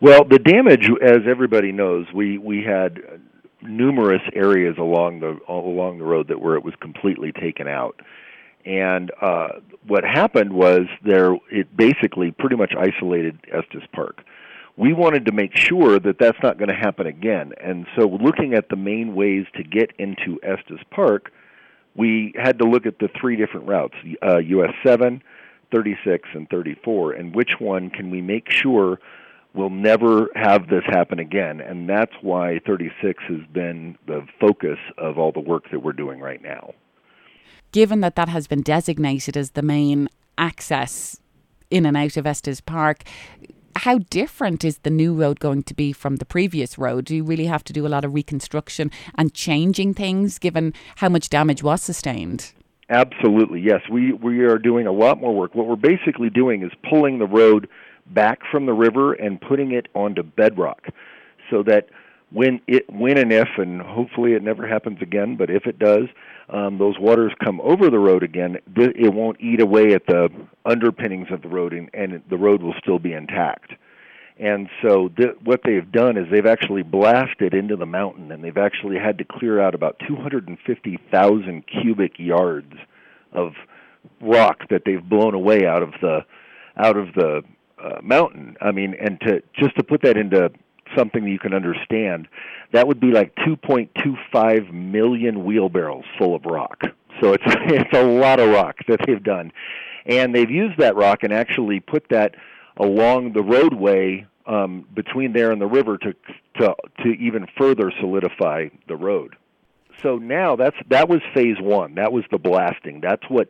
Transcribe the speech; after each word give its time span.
Well, 0.00 0.24
the 0.24 0.38
damage, 0.38 0.88
as 1.02 1.20
everybody 1.28 1.72
knows, 1.72 2.06
we 2.14 2.38
we 2.38 2.64
had 2.64 3.00
numerous 3.60 4.22
areas 4.34 4.76
along 4.78 5.20
the 5.20 5.38
along 5.46 5.98
the 5.98 6.04
road 6.04 6.28
that 6.28 6.40
where 6.40 6.56
it 6.56 6.64
was 6.64 6.74
completely 6.80 7.32
taken 7.32 7.68
out. 7.68 8.00
And 8.64 9.10
uh, 9.20 9.48
what 9.86 10.04
happened 10.04 10.54
was 10.54 10.86
there 11.04 11.34
it 11.50 11.76
basically 11.76 12.30
pretty 12.30 12.56
much 12.56 12.72
isolated 12.78 13.40
Estes 13.52 13.82
Park. 13.92 14.24
We 14.78 14.94
wanted 14.94 15.26
to 15.26 15.32
make 15.32 15.54
sure 15.54 15.98
that 15.98 16.16
that's 16.18 16.38
not 16.42 16.56
going 16.56 16.68
to 16.68 16.74
happen 16.74 17.06
again. 17.06 17.52
And 17.62 17.86
so 17.94 18.08
looking 18.08 18.54
at 18.54 18.70
the 18.70 18.76
main 18.76 19.14
ways 19.14 19.44
to 19.56 19.62
get 19.62 19.92
into 19.98 20.40
Estes 20.42 20.80
Park, 20.90 21.30
we 21.94 22.32
had 22.42 22.58
to 22.60 22.64
look 22.64 22.86
at 22.86 22.98
the 23.00 23.10
three 23.20 23.36
different 23.36 23.66
routes, 23.66 23.94
uh, 24.22 24.38
US 24.38 24.72
7, 24.82 25.22
36 25.72 26.28
and 26.34 26.48
34 26.48 27.12
and 27.12 27.34
which 27.34 27.50
one 27.58 27.90
can 27.90 28.10
we 28.10 28.20
make 28.20 28.50
sure 28.50 28.98
will 29.54 29.70
never 29.70 30.28
have 30.36 30.68
this 30.68 30.84
happen 30.86 31.18
again. 31.18 31.60
And 31.60 31.88
that's 31.88 32.12
why 32.22 32.60
36 32.66 33.22
has 33.28 33.40
been 33.52 33.96
the 34.06 34.26
focus 34.40 34.78
of 34.98 35.18
all 35.18 35.32
the 35.32 35.40
work 35.40 35.64
that 35.70 35.80
we're 35.80 35.92
doing 35.92 36.20
right 36.20 36.42
now. 36.42 36.74
Given 37.72 38.00
that 38.00 38.16
that 38.16 38.28
has 38.28 38.46
been 38.46 38.62
designated 38.62 39.36
as 39.36 39.52
the 39.52 39.62
main 39.62 40.08
access 40.38 41.20
in 41.70 41.86
and 41.86 41.96
out 41.96 42.16
of 42.16 42.26
Estes 42.26 42.60
Park, 42.60 43.04
how 43.76 43.98
different 44.10 44.64
is 44.64 44.78
the 44.78 44.90
new 44.90 45.14
road 45.14 45.38
going 45.40 45.62
to 45.64 45.74
be 45.74 45.92
from 45.92 46.16
the 46.16 46.24
previous 46.24 46.76
road? 46.76 47.04
Do 47.04 47.14
you 47.14 47.24
really 47.24 47.46
have 47.46 47.64
to 47.64 47.72
do 47.72 47.86
a 47.86 47.88
lot 47.88 48.04
of 48.04 48.14
reconstruction 48.14 48.90
and 49.14 49.32
changing 49.32 49.94
things 49.94 50.38
given 50.38 50.74
how 50.96 51.08
much 51.08 51.30
damage 51.30 51.62
was 51.62 51.82
sustained? 51.82 52.52
Absolutely, 52.88 53.60
yes. 53.60 53.82
We 53.88 54.12
we 54.12 54.40
are 54.40 54.58
doing 54.58 54.88
a 54.88 54.92
lot 54.92 55.20
more 55.20 55.32
work. 55.32 55.54
What 55.54 55.68
we're 55.68 55.76
basically 55.76 56.28
doing 56.28 56.64
is 56.64 56.72
pulling 56.88 57.20
the 57.20 57.26
road 57.26 57.68
back 58.06 58.40
from 58.50 58.66
the 58.66 58.72
river 58.72 59.12
and 59.12 59.40
putting 59.40 59.72
it 59.72 59.86
onto 59.94 60.22
bedrock 60.22 60.86
so 61.50 61.62
that 61.62 61.88
when 62.32 62.60
it 62.68 62.84
when 62.88 63.18
and 63.18 63.32
if 63.32 63.48
and 63.56 63.82
hopefully 63.82 64.32
it 64.32 64.42
never 64.42 64.66
happens 64.66 64.98
again 65.02 65.36
but 65.36 65.50
if 65.50 65.66
it 65.66 65.78
does 65.78 66.04
um, 66.48 66.78
those 66.78 66.98
waters 66.98 67.32
come 67.44 67.60
over 67.60 67.90
the 67.90 67.98
road 67.98 68.22
again 68.22 68.56
it 68.76 69.12
won't 69.12 69.40
eat 69.40 69.60
away 69.60 69.94
at 69.94 70.06
the 70.06 70.28
underpinnings 70.64 71.28
of 71.30 71.42
the 71.42 71.48
road 71.48 71.72
and, 71.72 71.90
and 71.94 72.22
the 72.28 72.36
road 72.36 72.62
will 72.62 72.74
still 72.80 72.98
be 72.98 73.12
intact. 73.12 73.72
And 74.38 74.68
so 74.82 75.08
th- 75.08 75.36
what 75.44 75.60
they've 75.64 75.90
done 75.90 76.16
is 76.16 76.26
they've 76.30 76.46
actually 76.46 76.82
blasted 76.82 77.52
into 77.52 77.76
the 77.76 77.86
mountain 77.86 78.32
and 78.32 78.42
they've 78.42 78.56
actually 78.56 78.96
had 78.96 79.18
to 79.18 79.24
clear 79.24 79.60
out 79.60 79.74
about 79.74 80.00
250,000 80.08 81.64
cubic 81.66 82.12
yards 82.18 82.72
of 83.32 83.52
rock 84.20 84.60
that 84.70 84.82
they've 84.86 85.06
blown 85.06 85.34
away 85.34 85.66
out 85.66 85.82
of 85.82 85.90
the 86.00 86.20
out 86.76 86.96
of 86.96 87.12
the 87.14 87.42
uh, 87.82 88.00
mountain. 88.02 88.56
I 88.60 88.72
mean, 88.72 88.94
and 89.00 89.20
to 89.22 89.42
just 89.54 89.76
to 89.76 89.82
put 89.82 90.02
that 90.02 90.16
into 90.16 90.50
something 90.96 91.24
that 91.24 91.30
you 91.30 91.38
can 91.38 91.54
understand, 91.54 92.28
that 92.72 92.86
would 92.86 93.00
be 93.00 93.12
like 93.12 93.34
2.25 93.36 94.72
million 94.72 95.44
wheelbarrows 95.44 96.04
full 96.18 96.34
of 96.34 96.44
rock. 96.44 96.82
So 97.20 97.32
it's 97.32 97.44
it's 97.46 97.92
a 97.92 98.04
lot 98.04 98.40
of 98.40 98.50
rock 98.50 98.76
that 98.88 99.00
they've 99.06 99.22
done, 99.22 99.52
and 100.06 100.34
they've 100.34 100.50
used 100.50 100.78
that 100.78 100.96
rock 100.96 101.22
and 101.22 101.32
actually 101.32 101.80
put 101.80 102.08
that 102.10 102.34
along 102.76 103.32
the 103.32 103.42
roadway 103.42 104.26
um, 104.46 104.86
between 104.94 105.32
there 105.32 105.52
and 105.52 105.60
the 105.60 105.66
river 105.66 105.98
to 105.98 106.14
to 106.58 106.74
to 107.02 107.08
even 107.08 107.46
further 107.58 107.92
solidify 108.00 108.68
the 108.88 108.96
road. 108.96 109.36
So 110.02 110.16
now 110.16 110.56
that's 110.56 110.76
that 110.88 111.08
was 111.08 111.20
phase 111.34 111.60
one. 111.60 111.94
That 111.94 112.12
was 112.12 112.24
the 112.30 112.38
blasting. 112.38 113.00
That's 113.00 113.28
what 113.28 113.48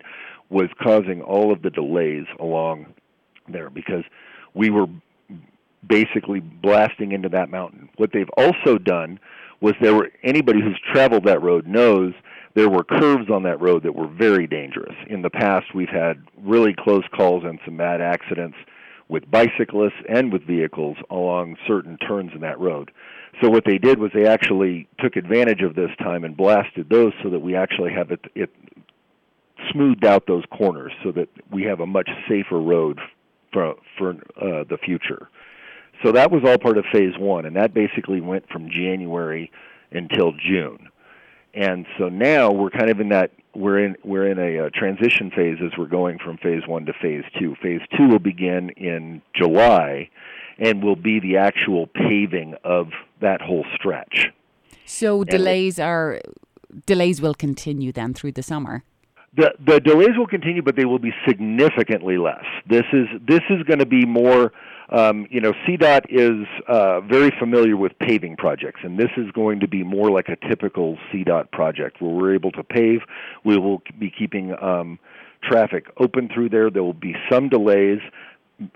was 0.48 0.68
causing 0.82 1.22
all 1.22 1.52
of 1.52 1.62
the 1.62 1.70
delays 1.70 2.26
along 2.40 2.86
there 3.52 3.70
because 3.70 4.04
we 4.54 4.70
were 4.70 4.86
basically 5.86 6.40
blasting 6.40 7.12
into 7.12 7.28
that 7.30 7.50
mountain. 7.50 7.88
What 7.96 8.12
they've 8.12 8.30
also 8.36 8.78
done 8.78 9.18
was 9.60 9.74
there 9.80 9.94
were 9.94 10.10
anybody 10.22 10.60
who's 10.60 10.80
traveled 10.92 11.24
that 11.24 11.42
road 11.42 11.66
knows 11.66 12.12
there 12.54 12.68
were 12.68 12.84
curves 12.84 13.30
on 13.30 13.42
that 13.44 13.60
road 13.60 13.82
that 13.84 13.94
were 13.94 14.08
very 14.08 14.46
dangerous. 14.46 14.94
In 15.08 15.22
the 15.22 15.30
past, 15.30 15.74
we've 15.74 15.88
had 15.88 16.22
really 16.42 16.74
close 16.74 17.04
calls 17.14 17.44
and 17.44 17.60
some 17.64 17.76
bad 17.76 18.00
accidents 18.00 18.56
with 19.08 19.30
bicyclists 19.30 20.02
and 20.08 20.32
with 20.32 20.46
vehicles 20.46 20.96
along 21.10 21.56
certain 21.66 21.96
turns 21.98 22.32
in 22.34 22.40
that 22.40 22.58
road. 22.58 22.90
So 23.40 23.48
what 23.48 23.64
they 23.64 23.78
did 23.78 23.98
was 23.98 24.10
they 24.14 24.26
actually 24.26 24.88
took 24.98 25.16
advantage 25.16 25.62
of 25.62 25.74
this 25.74 25.90
time 25.98 26.24
and 26.24 26.36
blasted 26.36 26.88
those 26.88 27.12
so 27.22 27.30
that 27.30 27.40
we 27.40 27.54
actually 27.54 27.92
have 27.92 28.10
it, 28.10 28.20
it 28.34 28.50
smoothed 29.72 30.04
out 30.04 30.26
those 30.26 30.44
corners 30.50 30.92
so 31.02 31.12
that 31.12 31.28
we 31.50 31.62
have 31.64 31.80
a 31.80 31.86
much 31.86 32.08
safer 32.28 32.60
road 32.60 33.00
for 33.52 33.74
for 33.98 34.10
uh, 34.40 34.64
the 34.68 34.78
future. 34.84 35.28
So 36.02 36.12
that 36.12 36.30
was 36.30 36.42
all 36.44 36.58
part 36.58 36.78
of 36.78 36.84
phase 36.92 37.14
one, 37.18 37.44
and 37.44 37.56
that 37.56 37.74
basically 37.74 38.20
went 38.20 38.48
from 38.48 38.70
January 38.70 39.50
until 39.92 40.32
June. 40.32 40.88
And 41.52 41.84
so 41.98 42.08
now 42.08 42.52
we're 42.52 42.70
kind 42.70 42.90
of 42.90 43.00
in 43.00 43.08
that 43.10 43.32
we're 43.54 43.84
in 43.84 43.96
we're 44.04 44.28
in 44.28 44.38
a, 44.38 44.66
a 44.66 44.70
transition 44.70 45.30
phase 45.30 45.58
as 45.64 45.76
we're 45.76 45.86
going 45.86 46.18
from 46.18 46.38
phase 46.38 46.62
one 46.66 46.86
to 46.86 46.92
phase 47.02 47.24
two. 47.38 47.56
Phase 47.62 47.80
two 47.96 48.06
will 48.08 48.20
begin 48.20 48.70
in 48.70 49.20
July, 49.34 50.08
and 50.58 50.82
will 50.82 50.96
be 50.96 51.20
the 51.20 51.36
actual 51.36 51.86
paving 51.88 52.54
of 52.64 52.88
that 53.20 53.40
whole 53.40 53.66
stretch. 53.74 54.28
So 54.86 55.24
delays 55.24 55.78
are 55.78 56.20
delays 56.86 57.20
will 57.20 57.34
continue 57.34 57.92
then 57.92 58.14
through 58.14 58.32
the 58.32 58.42
summer 58.42 58.84
the 59.36 59.52
the 59.64 59.80
delays 59.80 60.16
will 60.16 60.26
continue, 60.26 60.62
but 60.62 60.76
they 60.76 60.84
will 60.84 60.98
be 60.98 61.12
significantly 61.26 62.18
less. 62.18 62.44
This 62.68 62.84
is 62.92 63.06
this 63.26 63.42
is 63.50 63.62
going 63.64 63.78
to 63.78 63.86
be 63.86 64.04
more. 64.04 64.52
Um, 64.92 65.28
you 65.30 65.40
know, 65.40 65.52
CDOT 65.68 66.06
is 66.08 66.48
uh, 66.66 67.00
very 67.02 67.30
familiar 67.38 67.76
with 67.76 67.92
paving 68.00 68.36
projects, 68.36 68.80
and 68.82 68.98
this 68.98 69.10
is 69.16 69.30
going 69.30 69.60
to 69.60 69.68
be 69.68 69.84
more 69.84 70.10
like 70.10 70.28
a 70.28 70.48
typical 70.48 70.98
CDOT 71.12 71.52
project 71.52 72.02
where 72.02 72.10
we're 72.10 72.34
able 72.34 72.50
to 72.52 72.64
pave. 72.64 73.02
We 73.44 73.56
will 73.56 73.82
be 74.00 74.10
keeping 74.10 74.52
um, 74.60 74.98
traffic 75.44 75.86
open 75.98 76.28
through 76.34 76.48
there. 76.48 76.70
There 76.70 76.82
will 76.82 76.92
be 76.92 77.14
some 77.30 77.48
delays, 77.48 78.00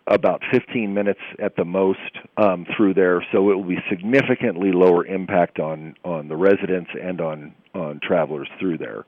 about 0.07 0.43
15 0.53 0.95
minutes 0.95 1.19
at 1.43 1.57
the 1.57 1.65
most 1.65 1.99
um, 2.37 2.65
through 2.77 2.95
there, 2.95 3.27
so 3.33 3.51
it 3.51 3.57
will 3.57 3.65
be 3.65 3.83
significantly 3.91 4.71
lower 4.71 5.05
impact 5.05 5.59
on 5.59 5.97
on 6.05 6.29
the 6.29 6.37
residents 6.37 6.91
and 7.03 7.21
on 7.21 7.55
on 7.75 7.99
travelers 8.03 8.49
through 8.61 8.79
there. 8.79 9.05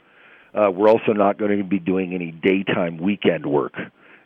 Uh, 0.56 0.70
we're 0.70 0.88
also 0.88 1.12
not 1.12 1.38
going 1.38 1.58
to 1.58 1.64
be 1.64 1.78
doing 1.78 2.14
any 2.14 2.32
daytime 2.32 2.96
weekend 2.98 3.44
work 3.44 3.74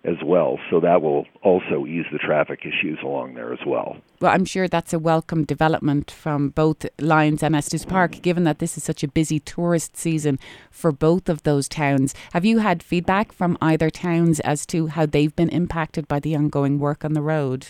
as 0.04 0.16
well, 0.24 0.58
so 0.70 0.80
that 0.80 1.02
will 1.02 1.26
also 1.42 1.84
ease 1.86 2.06
the 2.10 2.18
traffic 2.18 2.60
issues 2.60 2.98
along 3.02 3.34
there 3.34 3.52
as 3.52 3.58
well. 3.66 3.96
Well, 4.20 4.32
I'm 4.32 4.46
sure 4.46 4.66
that's 4.66 4.94
a 4.94 4.98
welcome 4.98 5.44
development 5.44 6.10
from 6.10 6.50
both 6.50 6.86
Lyons 6.98 7.42
and 7.42 7.54
Estes 7.54 7.84
Park, 7.84 8.22
given 8.22 8.44
that 8.44 8.60
this 8.60 8.78
is 8.78 8.84
such 8.84 9.02
a 9.02 9.08
busy 9.08 9.40
tourist 9.40 9.96
season 9.96 10.38
for 10.70 10.90
both 10.90 11.28
of 11.28 11.42
those 11.42 11.68
towns. 11.68 12.14
Have 12.32 12.46
you 12.46 12.58
had 12.58 12.82
feedback 12.82 13.32
from 13.32 13.58
either 13.60 13.90
towns 13.90 14.40
as 14.40 14.64
to 14.66 14.86
how 14.86 15.04
they've 15.04 15.36
been 15.36 15.50
impacted 15.50 16.08
by 16.08 16.20
the 16.20 16.34
ongoing 16.34 16.78
work 16.78 17.04
on 17.04 17.12
the 17.12 17.22
road? 17.22 17.66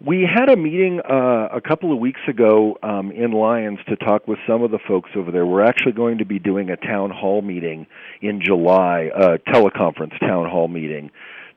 We 0.00 0.22
had 0.22 0.48
a 0.48 0.56
meeting 0.56 1.00
uh, 1.00 1.48
a 1.52 1.60
couple 1.60 1.92
of 1.92 1.98
weeks 1.98 2.20
ago 2.28 2.76
um, 2.82 3.10
in 3.12 3.32
Lyons 3.32 3.78
to 3.88 3.96
talk 3.96 4.26
with 4.26 4.38
some 4.46 4.62
of 4.62 4.70
the 4.70 4.78
folks 4.78 5.10
over 5.14 5.30
there. 5.30 5.46
We're 5.46 5.64
actually 5.64 5.92
going 5.92 6.18
to 6.18 6.24
be 6.24 6.38
doing 6.38 6.70
a 6.70 6.76
town 6.76 7.10
hall 7.10 7.42
meeting 7.42 7.86
in 8.20 8.40
July, 8.40 9.10
a 9.14 9.38
teleconference 9.38 10.18
town 10.20 10.48
hall 10.48 10.68
meeting 10.68 11.10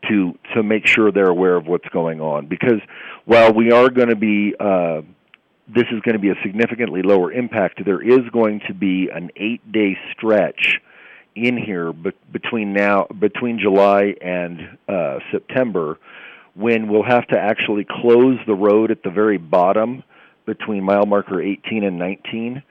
to 0.10 0.38
to 0.56 0.62
make 0.62 0.86
sure 0.86 1.12
they're 1.12 1.30
aware 1.30 1.56
of 1.56 1.66
what's 1.66 1.88
going 1.90 2.22
on. 2.22 2.46
Because 2.46 2.80
while 3.26 3.52
we 3.54 3.72
are 3.72 3.90
going 3.90 4.10
to 4.10 4.16
be 4.16 4.54
uh, 4.60 5.02
this 5.68 5.86
is 5.92 6.00
going 6.02 6.14
to 6.14 6.20
be 6.20 6.30
a 6.30 6.36
significantly 6.44 7.02
lower 7.02 7.32
impact. 7.32 7.84
There 7.84 8.02
is 8.02 8.30
going 8.32 8.62
to 8.68 8.74
be 8.74 9.10
an 9.14 9.32
eight-day 9.36 9.98
stretch 10.14 10.80
in 11.36 11.58
here 11.58 11.92
be- 11.92 12.12
between 12.32 12.74
now 12.74 13.08
between 13.20 13.60
July 13.60 14.16
and 14.22 14.78
uh, 14.88 15.20
September 15.32 16.00
when 16.58 16.90
we'll 16.90 17.04
have 17.04 17.28
to 17.28 17.38
actually 17.38 17.86
close 18.02 18.38
the 18.48 18.56
road 18.56 18.92
at 18.92 19.04
the 19.04 19.10
very 19.10 19.38
bottom 19.38 20.04
between 20.46 20.84
mile 20.84 21.06
marker 21.06 21.42
18 21.42 21.84
and 21.84 22.00
19 22.00 22.64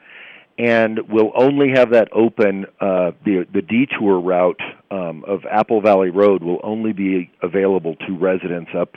and 0.58 1.00
we'll 1.08 1.32
only 1.36 1.70
have 1.70 1.90
that 1.90 2.08
open 2.12 2.64
uh, 2.80 3.12
the 3.24 3.46
the 3.52 3.62
detour 3.62 4.18
route 4.20 4.60
um, 4.90 5.24
of 5.26 5.44
Apple 5.50 5.80
Valley 5.80 6.10
Road 6.10 6.42
will 6.42 6.60
only 6.62 6.92
be 6.92 7.30
available 7.42 7.94
to 8.06 8.16
residents 8.16 8.70
up 8.76 8.94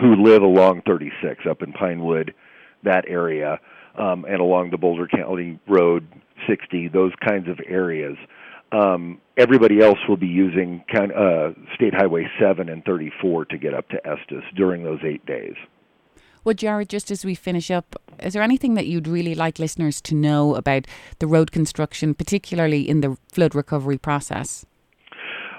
who 0.00 0.14
live 0.14 0.42
along 0.42 0.82
36 0.86 1.44
up 1.48 1.62
in 1.62 1.72
Pinewood 1.72 2.34
that 2.82 3.04
area 3.08 3.58
um, 3.96 4.24
and 4.24 4.40
along 4.40 4.70
the 4.70 4.78
Boulder 4.78 5.08
County 5.08 5.58
Road 5.68 6.06
60 6.48 6.88
those 6.88 7.12
kinds 7.26 7.48
of 7.48 7.58
areas 7.66 8.16
um, 8.74 9.20
everybody 9.36 9.80
else 9.80 9.98
will 10.08 10.16
be 10.16 10.26
using 10.26 10.84
kind 10.92 11.12
uh, 11.12 11.50
State 11.74 11.94
Highway 11.94 12.26
7 12.40 12.68
and 12.68 12.84
34 12.84 13.46
to 13.46 13.58
get 13.58 13.74
up 13.74 13.88
to 13.90 14.06
Estes 14.06 14.42
during 14.56 14.82
those 14.82 15.00
eight 15.04 15.24
days. 15.26 15.54
Well, 16.42 16.54
Jared, 16.54 16.90
just 16.90 17.10
as 17.10 17.24
we 17.24 17.34
finish 17.34 17.70
up, 17.70 17.96
is 18.20 18.34
there 18.34 18.42
anything 18.42 18.74
that 18.74 18.86
you'd 18.86 19.08
really 19.08 19.34
like 19.34 19.58
listeners 19.58 20.02
to 20.02 20.14
know 20.14 20.56
about 20.56 20.86
the 21.18 21.26
road 21.26 21.52
construction, 21.52 22.14
particularly 22.14 22.86
in 22.86 23.00
the 23.00 23.16
flood 23.32 23.54
recovery 23.54 23.96
process? 23.96 24.66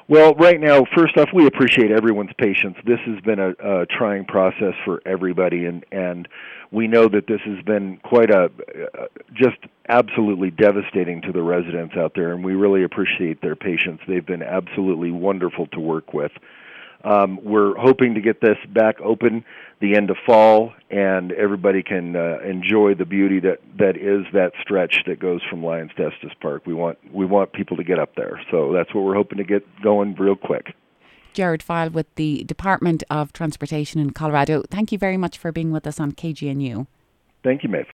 Well, 0.07 0.36
right 0.36 0.60
now, 0.60 0.84
first 0.96 1.18
off, 1.18 1.30
we 1.34 1.48
appreciate 1.48 1.90
everyone's 1.90 2.34
patience. 2.38 2.78
This 2.86 3.00
has 3.07 3.19
been 3.22 3.40
a, 3.40 3.50
a 3.60 3.86
trying 3.88 4.25
process 4.25 4.75
for 4.86 5.02
everybody, 5.06 5.66
and 5.66 5.84
and 5.92 6.28
we 6.72 6.88
know 6.88 7.07
that 7.10 7.25
this 7.28 7.42
has 7.46 7.63
been 7.63 7.98
quite 8.04 8.30
a 8.30 8.52
just 9.34 9.57
absolutely 9.90 10.52
devastating 10.52 11.24
to 11.24 11.31
the 11.31 11.42
residents 11.42 11.96
out 11.98 12.13
there, 12.16 12.34
and 12.34 12.44
we 12.44 12.54
really 12.54 12.84
appreciate 12.84 13.42
their 13.42 13.56
patience. 13.56 14.00
They've 14.07 14.25
been 14.25 14.44
absolutely 14.44 15.10
wonderful 15.10 15.66
to 15.68 15.80
work 15.80 16.13
with. 16.13 16.31
Um, 17.06 17.40
we're 17.44 17.75
hoping 17.78 18.16
to 18.16 18.22
get 18.22 18.42
this 18.42 18.57
back 18.74 19.00
open 19.00 19.46
the 19.80 19.96
end 19.96 20.10
of 20.10 20.18
fall, 20.25 20.74
and 20.90 21.31
everybody 21.34 21.84
can 21.84 22.16
uh, 22.16 22.40
enjoy 22.40 22.96
the 22.96 23.06
beauty 23.06 23.40
that 23.42 23.60
that 23.78 23.96
is 23.96 24.25
that 24.34 24.54
stretch 24.62 25.04
that 25.06 25.19
goes 25.19 25.42
from 25.50 25.63
Lyons 25.63 25.92
to 25.98 26.10
Park. 26.42 26.66
We 26.66 26.74
want 26.74 26.98
we 27.13 27.25
want 27.25 27.54
people 27.54 27.78
to 27.78 27.84
get 27.84 28.00
up 28.00 28.16
there, 28.16 28.42
so 28.50 28.74
that's 28.74 28.94
what 28.96 29.04
we're 29.04 29.16
hoping 29.16 29.38
to 29.38 29.44
get 29.44 29.63
going 29.84 30.16
real 30.16 30.36
quick. 30.36 30.74
Jared 31.34 31.62
Fiel 31.62 31.90
with 31.90 32.07
the 32.16 32.44
Department 32.46 33.04
of 33.10 33.34
Transportation 33.34 34.00
in 34.00 34.12
Colorado. 34.12 34.63
Thank 34.72 34.92
you 34.92 34.98
very 34.98 35.18
much 35.18 35.38
for 35.38 35.52
being 35.52 35.72
with 35.72 35.86
us 35.86 36.00
on 36.00 36.13
KGNU. 36.13 36.88
Thank 37.44 37.62
you, 37.62 37.69
Maeve. 37.69 37.84